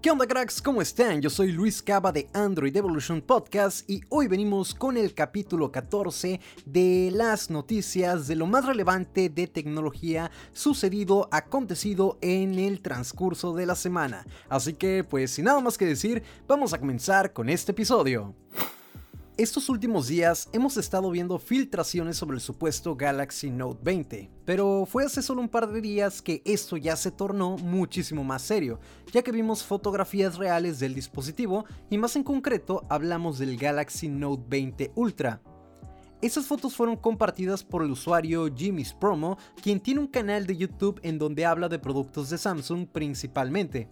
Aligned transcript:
¿Qué 0.00 0.12
onda 0.12 0.28
cracks? 0.28 0.62
¿Cómo 0.62 0.80
están? 0.80 1.20
Yo 1.20 1.28
soy 1.28 1.50
Luis 1.50 1.82
Cava 1.82 2.12
de 2.12 2.28
Android 2.32 2.76
Evolution 2.76 3.20
Podcast 3.20 3.90
y 3.90 4.00
hoy 4.10 4.28
venimos 4.28 4.72
con 4.72 4.96
el 4.96 5.12
capítulo 5.12 5.72
14 5.72 6.38
de 6.64 7.10
las 7.12 7.50
noticias 7.50 8.28
de 8.28 8.36
lo 8.36 8.46
más 8.46 8.64
relevante 8.64 9.28
de 9.28 9.48
tecnología 9.48 10.30
sucedido, 10.52 11.28
acontecido 11.32 12.16
en 12.20 12.60
el 12.60 12.80
transcurso 12.80 13.56
de 13.56 13.66
la 13.66 13.74
semana. 13.74 14.24
Así 14.48 14.74
que 14.74 15.02
pues 15.02 15.32
sin 15.32 15.46
nada 15.46 15.60
más 15.60 15.76
que 15.76 15.86
decir, 15.86 16.22
vamos 16.46 16.72
a 16.72 16.78
comenzar 16.78 17.32
con 17.32 17.48
este 17.48 17.72
episodio. 17.72 18.36
Estos 19.38 19.68
últimos 19.68 20.08
días 20.08 20.48
hemos 20.52 20.76
estado 20.78 21.08
viendo 21.12 21.38
filtraciones 21.38 22.16
sobre 22.16 22.34
el 22.34 22.40
supuesto 22.40 22.96
Galaxy 22.96 23.50
Note 23.50 23.78
20, 23.84 24.32
pero 24.44 24.84
fue 24.84 25.04
hace 25.04 25.22
solo 25.22 25.40
un 25.40 25.48
par 25.48 25.70
de 25.70 25.80
días 25.80 26.20
que 26.22 26.42
esto 26.44 26.76
ya 26.76 26.96
se 26.96 27.12
tornó 27.12 27.56
muchísimo 27.56 28.24
más 28.24 28.42
serio, 28.42 28.80
ya 29.12 29.22
que 29.22 29.30
vimos 29.30 29.62
fotografías 29.62 30.38
reales 30.38 30.80
del 30.80 30.92
dispositivo 30.92 31.66
y 31.88 31.98
más 31.98 32.16
en 32.16 32.24
concreto 32.24 32.84
hablamos 32.90 33.38
del 33.38 33.56
Galaxy 33.56 34.08
Note 34.08 34.42
20 34.48 34.90
Ultra. 34.96 35.40
Esas 36.20 36.46
fotos 36.46 36.74
fueron 36.74 36.96
compartidas 36.96 37.62
por 37.62 37.84
el 37.84 37.92
usuario 37.92 38.52
Jimmy's 38.52 38.92
Promo, 38.92 39.38
quien 39.62 39.78
tiene 39.78 40.00
un 40.00 40.08
canal 40.08 40.48
de 40.48 40.56
YouTube 40.56 40.98
en 41.04 41.16
donde 41.16 41.46
habla 41.46 41.68
de 41.68 41.78
productos 41.78 42.28
de 42.30 42.38
Samsung 42.38 42.88
principalmente. 42.88 43.88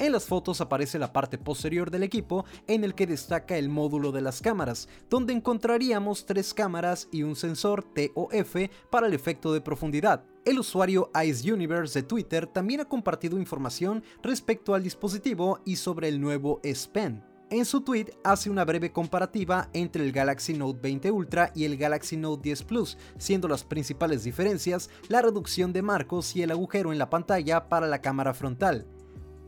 En 0.00 0.10
las 0.10 0.24
fotos 0.24 0.60
aparece 0.60 0.98
la 0.98 1.12
parte 1.12 1.38
posterior 1.38 1.90
del 1.90 2.02
equipo 2.02 2.44
en 2.66 2.82
el 2.82 2.94
que 2.94 3.06
destaca 3.06 3.56
el 3.56 3.68
módulo 3.68 4.10
de 4.10 4.22
las 4.22 4.40
cámaras, 4.40 4.88
donde 5.08 5.32
encontraríamos 5.32 6.26
tres 6.26 6.52
cámaras 6.52 7.08
y 7.12 7.22
un 7.22 7.36
sensor 7.36 7.84
TOF 7.84 8.56
para 8.90 9.06
el 9.06 9.14
efecto 9.14 9.52
de 9.52 9.60
profundidad. 9.60 10.24
El 10.44 10.58
usuario 10.58 11.10
Ice 11.24 11.50
Universe 11.50 12.00
de 12.00 12.06
Twitter 12.06 12.46
también 12.46 12.80
ha 12.80 12.84
compartido 12.84 13.38
información 13.38 14.02
respecto 14.22 14.74
al 14.74 14.82
dispositivo 14.82 15.60
y 15.64 15.76
sobre 15.76 16.08
el 16.08 16.20
nuevo 16.20 16.60
S 16.64 16.88
Pen. 16.92 17.22
En 17.50 17.64
su 17.64 17.82
tweet 17.82 18.06
hace 18.24 18.50
una 18.50 18.64
breve 18.64 18.90
comparativa 18.90 19.68
entre 19.74 20.02
el 20.02 20.10
Galaxy 20.10 20.54
Note 20.54 20.80
20 20.82 21.10
Ultra 21.12 21.52
y 21.54 21.66
el 21.66 21.76
Galaxy 21.76 22.16
Note 22.16 22.42
10 22.42 22.64
Plus, 22.64 22.98
siendo 23.16 23.46
las 23.46 23.62
principales 23.62 24.24
diferencias 24.24 24.90
la 25.08 25.22
reducción 25.22 25.72
de 25.72 25.82
marcos 25.82 26.34
y 26.34 26.42
el 26.42 26.50
agujero 26.50 26.92
en 26.92 26.98
la 26.98 27.10
pantalla 27.10 27.68
para 27.68 27.86
la 27.86 28.02
cámara 28.02 28.34
frontal. 28.34 28.86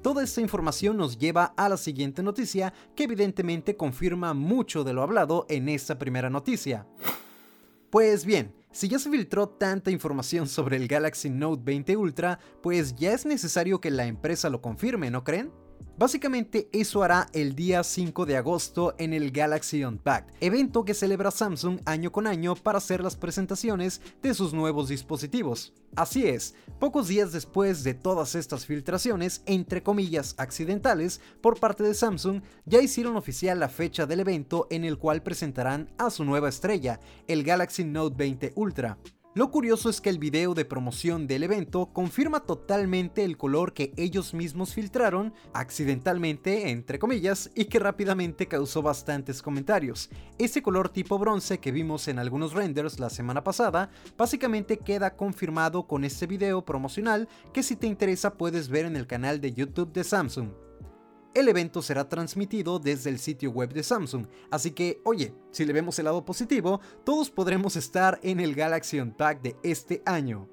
Toda 0.07 0.23
esta 0.23 0.41
información 0.41 0.97
nos 0.97 1.19
lleva 1.19 1.53
a 1.57 1.69
la 1.69 1.77
siguiente 1.77 2.23
noticia 2.23 2.73
que 2.95 3.03
evidentemente 3.03 3.77
confirma 3.77 4.35
mucho 4.35 4.85
de 4.85 4.93
lo 4.93 5.03
hablado 5.03 5.47
en 5.49 5.69
esta 5.69 5.99
primera 5.99 6.31
noticia. 6.31 6.87
Pues 7.91 8.25
bien, 8.25 8.55
si 8.71 8.87
ya 8.87 9.01
se 9.01 9.11
filtró 9.11 9.49
tanta 9.49 9.91
información 9.91 10.47
sobre 10.47 10.77
el 10.77 10.87
Galaxy 10.87 11.29
Note 11.29 11.61
20 11.65 11.97
Ultra, 11.97 12.39
pues 12.63 12.95
ya 12.95 13.15
es 13.15 13.27
necesario 13.27 13.81
que 13.81 13.91
la 13.91 14.07
empresa 14.07 14.49
lo 14.49 14.63
confirme, 14.63 15.11
¿no 15.11 15.25
creen? 15.25 15.51
Básicamente 15.99 16.69
eso 16.73 17.03
hará 17.03 17.27
el 17.33 17.55
día 17.55 17.83
5 17.83 18.27
de 18.27 18.37
agosto 18.37 18.95
en 18.99 19.15
el 19.15 19.31
Galaxy 19.31 19.83
Unpacked, 19.83 20.35
evento 20.41 20.85
que 20.85 20.93
celebra 20.93 21.31
Samsung 21.31 21.81
año 21.87 22.13
con 22.13 22.27
año 22.27 22.55
para 22.55 22.77
hacer 22.77 23.03
las 23.03 23.17
presentaciones 23.17 24.03
de 24.23 24.35
sus 24.35 24.53
nuevos 24.53 24.89
dispositivos. 24.89 25.73
Así 25.95 26.27
es, 26.27 26.55
pocos 26.79 27.09
días 27.09 27.33
después 27.33 27.83
de 27.83 27.95
todas 27.95 28.35
estas 28.35 28.67
filtraciones, 28.67 29.41
entre 29.47 29.83
comillas 29.83 30.35
accidentales, 30.37 31.23
por 31.41 31.59
parte 31.59 31.83
de 31.83 31.95
Samsung, 31.95 32.43
ya 32.67 32.83
hicieron 32.83 33.17
oficial 33.17 33.59
la 33.59 33.71
fecha 33.71 34.05
del 34.05 34.21
evento 34.21 34.67
en 34.69 34.85
el 34.85 34.99
cual 34.99 35.23
presentarán 35.23 35.91
a 35.97 36.11
su 36.11 36.25
nueva 36.27 36.51
estrella, 36.51 37.01
el 37.27 37.43
Galaxy 37.43 37.85
Note 37.85 38.17
20 38.19 38.53
Ultra. 38.57 38.99
Lo 39.37 39.51
curioso 39.51 39.91
es 39.91 40.01
que 40.01 40.09
el 40.09 40.19
video 40.19 40.55
de 40.55 40.65
promoción 40.65 41.27
del 41.27 41.43
evento 41.43 41.91
confirma 41.93 42.41
totalmente 42.41 43.23
el 43.23 43.37
color 43.37 43.75
que 43.75 43.93
ellos 43.99 44.33
mismos 44.33 44.73
filtraron, 44.73 45.35
accidentalmente, 45.53 46.71
entre 46.71 46.99
comillas, 46.99 47.51
y 47.55 47.67
que 47.67 47.79
rápidamente 47.79 48.49
causó 48.49 48.81
bastantes 48.81 49.43
comentarios. 49.43 50.09
Ese 50.39 50.63
color 50.63 50.89
tipo 50.89 51.19
bronce 51.19 51.59
que 51.59 51.71
vimos 51.71 52.09
en 52.09 52.19
algunos 52.19 52.55
renders 52.55 52.99
la 52.99 53.11
semana 53.11 53.45
pasada, 53.45 53.91
básicamente 54.17 54.79
queda 54.79 55.17
confirmado 55.17 55.87
con 55.87 56.05
este 56.05 56.27
video 56.27 56.65
promocional 56.65 57.29
que 57.53 57.63
si 57.63 57.77
te 57.77 57.87
interesa 57.87 58.39
puedes 58.39 58.71
ver 58.71 58.87
en 58.87 58.97
el 58.97 59.07
canal 59.07 59.43
de 59.43 59.53
YouTube 59.53 59.93
de 59.93 60.05
Samsung. 60.05 60.66
El 61.37 61.49
evento 61.49 61.83
será 61.83 62.09
transmitido 62.09 62.79
desde 62.79 63.11
el 63.11 63.19
sitio 63.19 63.51
web 63.51 63.71
de 63.75 63.83
Samsung, 63.83 64.27
así 64.51 64.71
que, 64.71 65.03
oye, 65.05 65.35
si 65.51 65.67
le 65.67 65.75
vemos 65.75 65.99
el 65.99 66.07
lado 66.07 66.25
positivo, 66.25 66.81
todos 67.05 67.29
podremos 67.29 67.77
estar 67.77 68.19
en 68.23 68.41
el 68.41 68.55
Galaxy 68.55 69.01
Unpacked 69.01 69.43
de 69.43 69.57
este 69.63 70.03
año. 70.07 70.49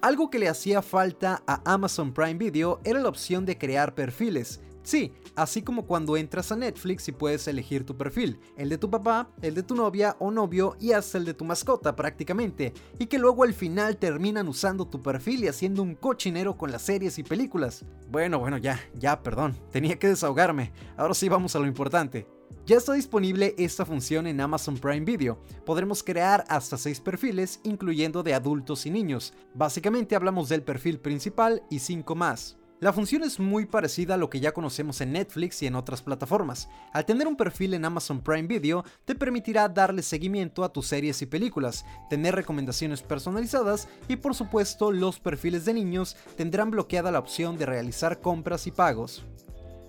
Algo 0.00 0.30
que 0.30 0.38
le 0.38 0.48
hacía 0.48 0.80
falta 0.80 1.42
a 1.44 1.60
Amazon 1.64 2.14
Prime 2.14 2.34
Video 2.34 2.80
era 2.84 3.00
la 3.00 3.08
opción 3.08 3.44
de 3.44 3.58
crear 3.58 3.96
perfiles, 3.96 4.60
Sí, 4.86 5.12
así 5.34 5.62
como 5.62 5.84
cuando 5.84 6.16
entras 6.16 6.52
a 6.52 6.56
Netflix 6.56 7.08
y 7.08 7.12
puedes 7.12 7.48
elegir 7.48 7.84
tu 7.84 7.96
perfil, 7.96 8.38
el 8.56 8.68
de 8.68 8.78
tu 8.78 8.88
papá, 8.88 9.28
el 9.42 9.56
de 9.56 9.64
tu 9.64 9.74
novia 9.74 10.14
o 10.20 10.30
novio 10.30 10.76
y 10.78 10.92
hasta 10.92 11.18
el 11.18 11.24
de 11.24 11.34
tu 11.34 11.44
mascota 11.44 11.96
prácticamente, 11.96 12.72
y 12.96 13.06
que 13.06 13.18
luego 13.18 13.42
al 13.42 13.52
final 13.52 13.96
terminan 13.96 14.46
usando 14.46 14.86
tu 14.86 15.02
perfil 15.02 15.42
y 15.42 15.48
haciendo 15.48 15.82
un 15.82 15.96
cochinero 15.96 16.56
con 16.56 16.70
las 16.70 16.82
series 16.82 17.18
y 17.18 17.24
películas. 17.24 17.84
Bueno, 18.08 18.38
bueno, 18.38 18.58
ya, 18.58 18.80
ya, 18.94 19.24
perdón, 19.24 19.56
tenía 19.72 19.98
que 19.98 20.06
desahogarme, 20.06 20.70
ahora 20.96 21.14
sí 21.14 21.28
vamos 21.28 21.56
a 21.56 21.58
lo 21.58 21.66
importante. 21.66 22.28
Ya 22.64 22.76
está 22.76 22.92
disponible 22.92 23.56
esta 23.58 23.84
función 23.84 24.28
en 24.28 24.40
Amazon 24.40 24.76
Prime 24.76 25.04
Video. 25.04 25.42
Podremos 25.64 26.04
crear 26.04 26.44
hasta 26.46 26.76
6 26.76 27.00
perfiles, 27.00 27.58
incluyendo 27.64 28.22
de 28.22 28.34
adultos 28.34 28.86
y 28.86 28.92
niños. 28.92 29.34
Básicamente 29.52 30.14
hablamos 30.14 30.48
del 30.48 30.62
perfil 30.62 31.00
principal 31.00 31.64
y 31.70 31.80
5 31.80 32.14
más. 32.14 32.56
La 32.78 32.92
función 32.92 33.22
es 33.22 33.40
muy 33.40 33.64
parecida 33.64 34.14
a 34.14 34.16
lo 34.18 34.28
que 34.28 34.38
ya 34.38 34.52
conocemos 34.52 35.00
en 35.00 35.12
Netflix 35.12 35.62
y 35.62 35.66
en 35.66 35.76
otras 35.76 36.02
plataformas. 36.02 36.68
Al 36.92 37.06
tener 37.06 37.26
un 37.26 37.34
perfil 37.34 37.72
en 37.72 37.86
Amazon 37.86 38.20
Prime 38.20 38.46
Video, 38.46 38.84
te 39.06 39.14
permitirá 39.14 39.66
darle 39.70 40.02
seguimiento 40.02 40.62
a 40.62 40.70
tus 40.70 40.86
series 40.86 41.22
y 41.22 41.26
películas, 41.26 41.86
tener 42.10 42.34
recomendaciones 42.34 43.00
personalizadas 43.00 43.88
y 44.08 44.16
por 44.16 44.34
supuesto 44.34 44.92
los 44.92 45.18
perfiles 45.20 45.64
de 45.64 45.72
niños 45.72 46.18
tendrán 46.36 46.70
bloqueada 46.70 47.10
la 47.10 47.18
opción 47.18 47.56
de 47.56 47.64
realizar 47.64 48.20
compras 48.20 48.66
y 48.66 48.72
pagos. 48.72 49.24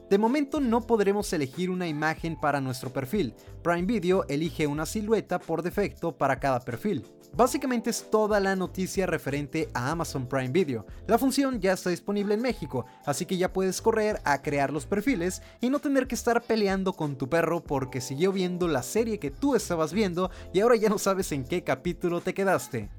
De 0.10 0.18
momento 0.18 0.62
no 0.62 0.88
podremos 0.88 1.34
elegir 1.34 1.70
una 1.70 1.86
imagen 1.86 2.40
para 2.40 2.62
nuestro 2.62 2.94
perfil, 2.94 3.34
Prime 3.62 3.84
Video 3.84 4.26
elige 4.30 4.66
una 4.66 4.86
silueta 4.86 5.38
por 5.38 5.62
defecto 5.62 6.18
para 6.18 6.40
cada 6.40 6.62
perfil. 6.62 7.04
Básicamente 7.34 7.90
es 7.90 8.10
toda 8.10 8.40
la 8.40 8.56
noticia 8.56 9.06
referente 9.06 9.70
a 9.74 9.92
Amazon 9.92 10.26
Prime 10.26 10.48
Video. 10.48 10.86
La 11.08 11.18
función 11.18 11.60
ya 11.60 11.74
está 11.74 11.90
disponible 11.90 12.36
en 12.36 12.42
México, 12.42 12.86
así 13.06 13.26
que 13.26 13.38
ya 13.38 13.52
puedes 13.52 13.82
correr 13.82 14.22
a 14.24 14.42
crear 14.42 14.72
los 14.72 14.86
perfiles 14.86 15.42
y 15.60 15.70
no 15.70 15.80
tener 15.80 16.08
que 16.08 16.16
estar 16.16 16.42
peleando 16.42 16.94
con 16.94 17.18
tu 17.18 17.28
perro 17.28 17.62
porque 17.62 18.00
siguió 18.00 18.32
viendo 18.32 18.70
la 18.70 18.84
serie 18.84 19.20
que 19.20 19.30
tú 19.30 19.56
estabas 19.56 19.92
viendo 19.92 20.32
y 20.54 20.62
ahora 20.62 20.78
ya 20.78 20.88
no 20.88 21.00
sabes 21.00 21.34
en 21.34 21.44
qué 21.44 21.66
capítulo 21.66 22.22
te 22.22 22.34
quedaste. 22.34 22.97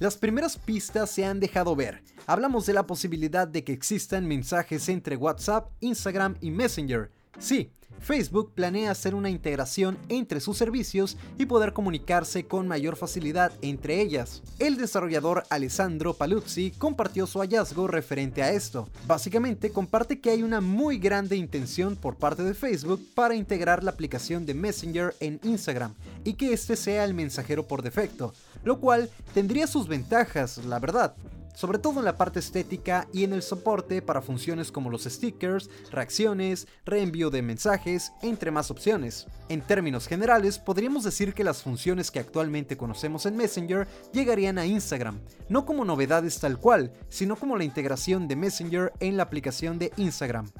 Las 0.00 0.16
primeras 0.16 0.56
pistas 0.56 1.10
se 1.10 1.26
han 1.26 1.40
dejado 1.40 1.76
ver. 1.76 2.02
Hablamos 2.26 2.64
de 2.64 2.72
la 2.72 2.86
posibilidad 2.86 3.46
de 3.46 3.64
que 3.64 3.74
existan 3.74 4.26
mensajes 4.26 4.88
entre 4.88 5.14
WhatsApp, 5.14 5.72
Instagram 5.80 6.36
y 6.40 6.50
Messenger. 6.50 7.10
Sí, 7.38 7.70
Facebook 8.00 8.54
planea 8.54 8.92
hacer 8.92 9.14
una 9.14 9.28
integración 9.28 9.98
entre 10.08 10.40
sus 10.40 10.56
servicios 10.56 11.18
y 11.36 11.44
poder 11.44 11.74
comunicarse 11.74 12.46
con 12.46 12.66
mayor 12.66 12.96
facilidad 12.96 13.52
entre 13.60 14.00
ellas. 14.00 14.42
El 14.58 14.78
desarrollador 14.78 15.44
Alessandro 15.50 16.14
Paluzzi 16.14 16.70
compartió 16.70 17.26
su 17.26 17.40
hallazgo 17.40 17.86
referente 17.86 18.42
a 18.42 18.52
esto. 18.52 18.88
Básicamente 19.06 19.70
comparte 19.70 20.20
que 20.20 20.30
hay 20.30 20.42
una 20.42 20.62
muy 20.62 20.98
grande 20.98 21.36
intención 21.36 21.94
por 21.94 22.16
parte 22.16 22.42
de 22.42 22.54
Facebook 22.54 23.06
para 23.14 23.34
integrar 23.34 23.84
la 23.84 23.90
aplicación 23.90 24.46
de 24.46 24.54
Messenger 24.54 25.14
en 25.20 25.40
Instagram 25.42 25.94
y 26.24 26.34
que 26.34 26.54
este 26.54 26.76
sea 26.76 27.04
el 27.04 27.12
mensajero 27.12 27.68
por 27.68 27.82
defecto, 27.82 28.32
lo 28.64 28.80
cual 28.80 29.10
tendría 29.34 29.66
sus 29.66 29.88
ventajas, 29.88 30.58
la 30.64 30.78
verdad 30.78 31.14
sobre 31.60 31.78
todo 31.78 31.98
en 31.98 32.06
la 32.06 32.16
parte 32.16 32.38
estética 32.38 33.06
y 33.12 33.22
en 33.24 33.34
el 33.34 33.42
soporte 33.42 34.00
para 34.00 34.22
funciones 34.22 34.72
como 34.72 34.88
los 34.88 35.04
stickers, 35.04 35.68
reacciones, 35.90 36.66
reenvío 36.86 37.28
de 37.28 37.42
mensajes, 37.42 38.12
entre 38.22 38.50
más 38.50 38.70
opciones. 38.70 39.26
En 39.50 39.60
términos 39.60 40.06
generales, 40.06 40.58
podríamos 40.58 41.04
decir 41.04 41.34
que 41.34 41.44
las 41.44 41.62
funciones 41.62 42.10
que 42.10 42.18
actualmente 42.18 42.78
conocemos 42.78 43.26
en 43.26 43.36
Messenger 43.36 43.86
llegarían 44.10 44.56
a 44.56 44.64
Instagram, 44.64 45.20
no 45.50 45.66
como 45.66 45.84
novedades 45.84 46.40
tal 46.40 46.58
cual, 46.58 46.94
sino 47.10 47.36
como 47.36 47.58
la 47.58 47.64
integración 47.64 48.26
de 48.26 48.36
Messenger 48.36 48.92
en 49.00 49.18
la 49.18 49.24
aplicación 49.24 49.78
de 49.78 49.92
Instagram. 49.98 50.50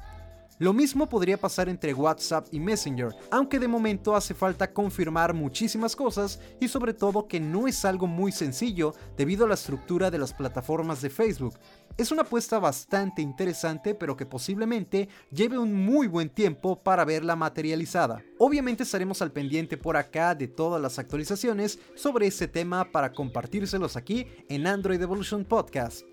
Lo 0.61 0.73
mismo 0.73 1.09
podría 1.09 1.39
pasar 1.39 1.69
entre 1.69 1.91
WhatsApp 1.91 2.45
y 2.51 2.59
Messenger, 2.59 3.15
aunque 3.31 3.57
de 3.57 3.67
momento 3.67 4.15
hace 4.15 4.35
falta 4.35 4.71
confirmar 4.71 5.33
muchísimas 5.33 5.95
cosas 5.95 6.39
y 6.59 6.67
sobre 6.67 6.93
todo 6.93 7.27
que 7.27 7.39
no 7.39 7.67
es 7.67 7.83
algo 7.83 8.05
muy 8.05 8.31
sencillo 8.31 8.93
debido 9.17 9.45
a 9.45 9.47
la 9.47 9.55
estructura 9.55 10.11
de 10.11 10.19
las 10.19 10.35
plataformas 10.35 11.01
de 11.01 11.09
Facebook. 11.09 11.57
Es 11.97 12.11
una 12.11 12.21
apuesta 12.21 12.59
bastante 12.59 13.23
interesante 13.23 13.95
pero 13.95 14.15
que 14.15 14.27
posiblemente 14.27 15.09
lleve 15.31 15.57
un 15.57 15.73
muy 15.73 16.05
buen 16.05 16.29
tiempo 16.29 16.75
para 16.75 17.05
verla 17.05 17.35
materializada. 17.35 18.21
Obviamente 18.37 18.83
estaremos 18.83 19.23
al 19.23 19.31
pendiente 19.31 19.77
por 19.77 19.97
acá 19.97 20.35
de 20.35 20.47
todas 20.47 20.79
las 20.79 20.99
actualizaciones 20.99 21.79
sobre 21.95 22.27
este 22.27 22.47
tema 22.47 22.85
para 22.91 23.13
compartírselos 23.13 23.97
aquí 23.97 24.27
en 24.47 24.67
Android 24.67 25.01
Evolution 25.01 25.43
Podcast. 25.43 26.05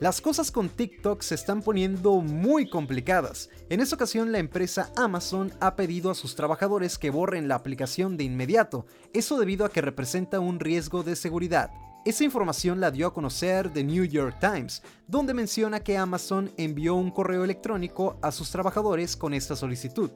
Las 0.00 0.20
cosas 0.20 0.50
con 0.50 0.70
TikTok 0.70 1.22
se 1.22 1.36
están 1.36 1.62
poniendo 1.62 2.16
muy 2.20 2.68
complicadas. 2.68 3.48
En 3.70 3.78
esta 3.78 3.94
ocasión 3.94 4.32
la 4.32 4.40
empresa 4.40 4.90
Amazon 4.96 5.52
ha 5.60 5.76
pedido 5.76 6.10
a 6.10 6.16
sus 6.16 6.34
trabajadores 6.34 6.98
que 6.98 7.10
borren 7.10 7.46
la 7.46 7.54
aplicación 7.54 8.16
de 8.16 8.24
inmediato, 8.24 8.86
eso 9.12 9.38
debido 9.38 9.64
a 9.64 9.70
que 9.70 9.80
representa 9.80 10.40
un 10.40 10.58
riesgo 10.58 11.04
de 11.04 11.14
seguridad. 11.14 11.70
Esa 12.04 12.24
información 12.24 12.80
la 12.80 12.90
dio 12.90 13.06
a 13.06 13.14
conocer 13.14 13.72
The 13.72 13.84
New 13.84 14.04
York 14.04 14.36
Times, 14.40 14.82
donde 15.06 15.32
menciona 15.32 15.78
que 15.78 15.96
Amazon 15.96 16.50
envió 16.56 16.96
un 16.96 17.12
correo 17.12 17.44
electrónico 17.44 18.18
a 18.20 18.32
sus 18.32 18.50
trabajadores 18.50 19.16
con 19.16 19.32
esta 19.32 19.54
solicitud. 19.54 20.10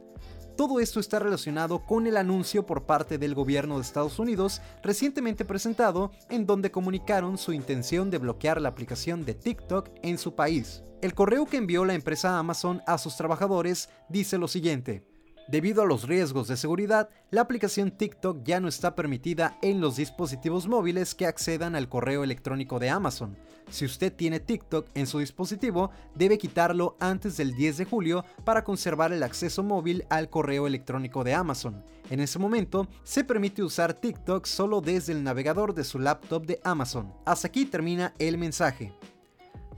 Todo 0.58 0.80
esto 0.80 0.98
está 0.98 1.20
relacionado 1.20 1.86
con 1.86 2.08
el 2.08 2.16
anuncio 2.16 2.66
por 2.66 2.84
parte 2.84 3.16
del 3.16 3.36
gobierno 3.36 3.76
de 3.76 3.82
Estados 3.82 4.18
Unidos 4.18 4.60
recientemente 4.82 5.44
presentado 5.44 6.10
en 6.30 6.46
donde 6.46 6.72
comunicaron 6.72 7.38
su 7.38 7.52
intención 7.52 8.10
de 8.10 8.18
bloquear 8.18 8.60
la 8.60 8.70
aplicación 8.70 9.24
de 9.24 9.34
TikTok 9.34 9.88
en 10.02 10.18
su 10.18 10.34
país. 10.34 10.82
El 11.00 11.14
correo 11.14 11.46
que 11.46 11.58
envió 11.58 11.84
la 11.84 11.94
empresa 11.94 12.40
Amazon 12.40 12.82
a 12.88 12.98
sus 12.98 13.16
trabajadores 13.16 13.88
dice 14.08 14.36
lo 14.36 14.48
siguiente. 14.48 15.06
Debido 15.48 15.82
a 15.82 15.86
los 15.86 16.06
riesgos 16.06 16.46
de 16.46 16.58
seguridad, 16.58 17.08
la 17.30 17.40
aplicación 17.40 17.90
TikTok 17.90 18.42
ya 18.44 18.60
no 18.60 18.68
está 18.68 18.94
permitida 18.94 19.56
en 19.62 19.80
los 19.80 19.96
dispositivos 19.96 20.68
móviles 20.68 21.14
que 21.14 21.24
accedan 21.24 21.74
al 21.74 21.88
correo 21.88 22.22
electrónico 22.22 22.78
de 22.78 22.90
Amazon. 22.90 23.34
Si 23.70 23.86
usted 23.86 24.12
tiene 24.12 24.40
TikTok 24.40 24.90
en 24.94 25.06
su 25.06 25.20
dispositivo, 25.20 25.90
debe 26.14 26.36
quitarlo 26.36 26.98
antes 27.00 27.38
del 27.38 27.54
10 27.54 27.78
de 27.78 27.84
julio 27.86 28.26
para 28.44 28.62
conservar 28.62 29.14
el 29.14 29.22
acceso 29.22 29.62
móvil 29.62 30.04
al 30.10 30.28
correo 30.28 30.66
electrónico 30.66 31.24
de 31.24 31.32
Amazon. 31.32 31.82
En 32.10 32.20
ese 32.20 32.38
momento, 32.38 32.86
se 33.02 33.24
permite 33.24 33.62
usar 33.62 33.94
TikTok 33.94 34.44
solo 34.44 34.82
desde 34.82 35.14
el 35.14 35.24
navegador 35.24 35.74
de 35.74 35.84
su 35.84 35.98
laptop 35.98 36.44
de 36.44 36.60
Amazon. 36.62 37.14
Hasta 37.24 37.48
aquí 37.48 37.64
termina 37.64 38.12
el 38.18 38.36
mensaje. 38.36 38.92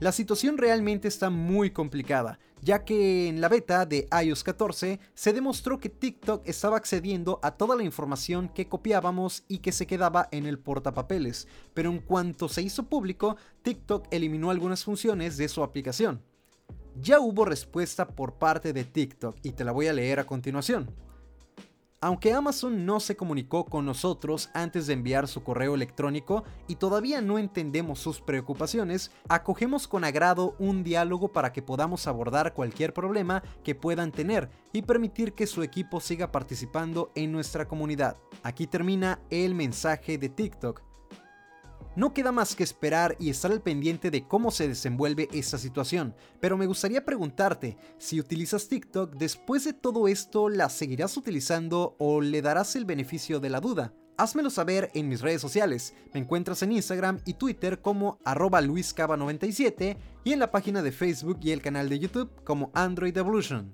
La 0.01 0.11
situación 0.11 0.57
realmente 0.57 1.07
está 1.07 1.29
muy 1.29 1.69
complicada, 1.69 2.39
ya 2.59 2.83
que 2.83 3.27
en 3.27 3.39
la 3.39 3.49
beta 3.49 3.85
de 3.85 4.07
iOS 4.23 4.43
14 4.43 4.99
se 5.13 5.31
demostró 5.31 5.79
que 5.79 5.89
TikTok 5.89 6.41
estaba 6.47 6.77
accediendo 6.77 7.39
a 7.43 7.51
toda 7.51 7.75
la 7.75 7.83
información 7.83 8.49
que 8.49 8.67
copiábamos 8.67 9.43
y 9.47 9.59
que 9.59 9.71
se 9.71 9.85
quedaba 9.85 10.27
en 10.31 10.47
el 10.47 10.57
portapapeles, 10.57 11.47
pero 11.75 11.91
en 11.91 11.99
cuanto 11.99 12.49
se 12.49 12.63
hizo 12.63 12.89
público, 12.89 13.37
TikTok 13.61 14.07
eliminó 14.09 14.49
algunas 14.49 14.83
funciones 14.83 15.37
de 15.37 15.47
su 15.47 15.61
aplicación. 15.61 16.23
Ya 16.99 17.19
hubo 17.19 17.45
respuesta 17.45 18.07
por 18.07 18.39
parte 18.39 18.73
de 18.73 18.85
TikTok 18.85 19.37
y 19.43 19.51
te 19.51 19.63
la 19.63 19.71
voy 19.71 19.85
a 19.85 19.93
leer 19.93 20.19
a 20.19 20.25
continuación. 20.25 20.89
Aunque 22.03 22.33
Amazon 22.33 22.83
no 22.83 22.99
se 22.99 23.15
comunicó 23.15 23.65
con 23.65 23.85
nosotros 23.85 24.49
antes 24.55 24.87
de 24.87 24.93
enviar 24.93 25.27
su 25.27 25.43
correo 25.43 25.75
electrónico 25.75 26.43
y 26.67 26.77
todavía 26.77 27.21
no 27.21 27.37
entendemos 27.37 27.99
sus 27.99 28.21
preocupaciones, 28.21 29.11
acogemos 29.29 29.87
con 29.87 30.03
agrado 30.03 30.55
un 30.57 30.83
diálogo 30.83 31.31
para 31.31 31.53
que 31.53 31.61
podamos 31.61 32.07
abordar 32.07 32.55
cualquier 32.55 32.95
problema 32.95 33.43
que 33.63 33.75
puedan 33.75 34.11
tener 34.11 34.49
y 34.73 34.81
permitir 34.81 35.33
que 35.33 35.45
su 35.45 35.61
equipo 35.61 35.99
siga 35.99 36.31
participando 36.31 37.11
en 37.13 37.31
nuestra 37.31 37.67
comunidad. 37.67 38.17
Aquí 38.41 38.65
termina 38.65 39.21
el 39.29 39.53
mensaje 39.53 40.17
de 40.17 40.29
TikTok. 40.29 40.90
No 41.93 42.13
queda 42.13 42.31
más 42.31 42.55
que 42.55 42.63
esperar 42.63 43.17
y 43.19 43.29
estar 43.29 43.51
al 43.51 43.61
pendiente 43.61 44.11
de 44.11 44.25
cómo 44.25 44.49
se 44.49 44.69
desenvuelve 44.69 45.27
esta 45.33 45.57
situación, 45.57 46.15
pero 46.39 46.55
me 46.55 46.65
gustaría 46.65 47.03
preguntarte, 47.03 47.75
si 47.97 48.17
utilizas 48.17 48.69
TikTok, 48.69 49.15
después 49.15 49.65
de 49.65 49.73
todo 49.73 50.07
esto, 50.07 50.47
¿la 50.47 50.69
seguirás 50.69 51.17
utilizando 51.17 51.97
o 51.99 52.21
le 52.21 52.41
darás 52.41 52.77
el 52.77 52.85
beneficio 52.85 53.41
de 53.41 53.49
la 53.49 53.59
duda? 53.59 53.93
Házmelo 54.17 54.49
saber 54.49 54.89
en 54.93 55.09
mis 55.09 55.19
redes 55.19 55.41
sociales. 55.41 55.93
Me 56.13 56.21
encuentras 56.21 56.61
en 56.63 56.71
Instagram 56.71 57.19
y 57.25 57.33
Twitter 57.33 57.81
como 57.81 58.19
arroba 58.23 58.61
luiscaba97 58.61 59.97
y 60.23 60.31
en 60.31 60.39
la 60.39 60.51
página 60.51 60.81
de 60.81 60.93
Facebook 60.93 61.39
y 61.41 61.51
el 61.51 61.61
canal 61.61 61.89
de 61.89 61.99
YouTube 61.99 62.31
como 62.45 62.71
Android 62.73 63.17
Evolution. 63.17 63.73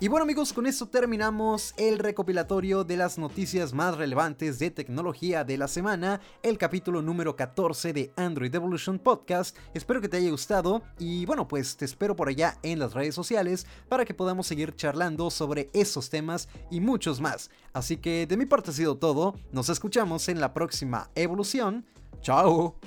Y 0.00 0.06
bueno 0.06 0.22
amigos, 0.22 0.52
con 0.52 0.66
esto 0.66 0.86
terminamos 0.86 1.74
el 1.76 1.98
recopilatorio 1.98 2.84
de 2.84 2.96
las 2.96 3.18
noticias 3.18 3.72
más 3.72 3.96
relevantes 3.96 4.60
de 4.60 4.70
tecnología 4.70 5.42
de 5.42 5.58
la 5.58 5.66
semana, 5.66 6.20
el 6.44 6.56
capítulo 6.56 7.02
número 7.02 7.34
14 7.34 7.92
de 7.92 8.12
Android 8.14 8.54
Evolution 8.54 9.00
Podcast. 9.00 9.56
Espero 9.74 10.00
que 10.00 10.08
te 10.08 10.18
haya 10.18 10.30
gustado 10.30 10.82
y 11.00 11.26
bueno, 11.26 11.48
pues 11.48 11.76
te 11.76 11.84
espero 11.84 12.14
por 12.14 12.28
allá 12.28 12.58
en 12.62 12.78
las 12.78 12.94
redes 12.94 13.16
sociales 13.16 13.66
para 13.88 14.04
que 14.04 14.14
podamos 14.14 14.46
seguir 14.46 14.76
charlando 14.76 15.32
sobre 15.32 15.68
esos 15.72 16.10
temas 16.10 16.48
y 16.70 16.78
muchos 16.78 17.20
más. 17.20 17.50
Así 17.72 17.96
que 17.96 18.24
de 18.28 18.36
mi 18.36 18.46
parte 18.46 18.70
ha 18.70 18.74
sido 18.74 18.98
todo, 18.98 19.34
nos 19.50 19.68
escuchamos 19.68 20.28
en 20.28 20.40
la 20.40 20.54
próxima 20.54 21.10
evolución. 21.16 21.84
Chao. 22.20 22.78